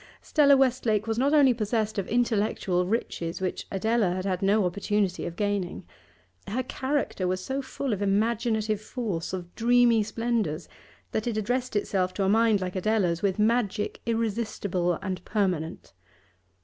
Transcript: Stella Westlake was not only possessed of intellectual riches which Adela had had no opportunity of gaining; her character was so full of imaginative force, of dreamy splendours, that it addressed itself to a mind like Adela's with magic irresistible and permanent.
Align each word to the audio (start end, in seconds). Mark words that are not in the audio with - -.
Stella 0.19 0.57
Westlake 0.57 1.05
was 1.05 1.19
not 1.19 1.31
only 1.31 1.53
possessed 1.53 1.99
of 1.99 2.07
intellectual 2.07 2.87
riches 2.87 3.39
which 3.39 3.67
Adela 3.69 4.13
had 4.13 4.25
had 4.25 4.41
no 4.41 4.65
opportunity 4.65 5.27
of 5.27 5.35
gaining; 5.35 5.85
her 6.47 6.63
character 6.63 7.27
was 7.27 7.45
so 7.45 7.61
full 7.61 7.93
of 7.93 8.01
imaginative 8.01 8.81
force, 8.81 9.31
of 9.31 9.53
dreamy 9.53 10.01
splendours, 10.01 10.67
that 11.11 11.27
it 11.27 11.37
addressed 11.37 11.75
itself 11.75 12.15
to 12.15 12.23
a 12.23 12.29
mind 12.29 12.61
like 12.61 12.75
Adela's 12.75 13.21
with 13.21 13.37
magic 13.37 14.01
irresistible 14.07 14.93
and 15.03 15.23
permanent. 15.23 15.93